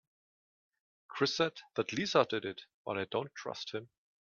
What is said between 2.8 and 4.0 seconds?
but I dont trust him.